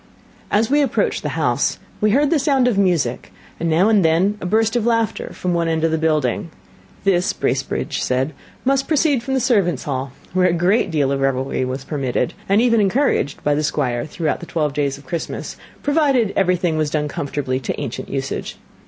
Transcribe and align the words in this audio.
As 0.49 0.67
we 0.71 0.81
approached 0.81 1.21
the 1.21 1.37
house, 1.37 1.77
we 2.01 2.09
heard 2.09 2.31
the 2.31 2.39
sound 2.39 2.67
of 2.67 2.75
music, 2.75 3.31
and 3.59 3.69
now 3.69 3.87
and 3.87 4.03
then 4.03 4.35
a 4.41 4.47
burst 4.47 4.75
of 4.75 4.83
laughter 4.87 5.29
from 5.31 5.53
one 5.53 5.67
end 5.67 5.83
of 5.83 5.91
the 5.91 5.99
building. 5.99 6.49
This, 7.03 7.33
Bracebridge 7.33 8.01
said, 8.01 8.33
must 8.65 8.87
proceed 8.87 9.21
from 9.21 9.35
the 9.35 9.39
servants' 9.39 9.83
hall, 9.83 10.11
where 10.33 10.47
a 10.47 10.53
great 10.53 10.89
deal 10.89 11.11
of 11.11 11.21
revelry 11.21 11.63
was 11.65 11.83
permitted, 11.83 12.33
and 12.49 12.59
even 12.61 12.81
encouraged, 12.81 13.43
by 13.43 13.53
the 13.53 13.61
Squire 13.63 14.07
throughout 14.07 14.39
the 14.39 14.47
twelve 14.47 14.73
days 14.73 14.97
of 14.97 15.05
Christmas, 15.05 15.55
provided 15.83 16.33
everything 16.35 16.77
was 16.77 16.89
done 16.89 17.07
comformably 17.07 17.61
to 17.61 17.79
ancient 17.79 18.09
usage. 18.09 18.57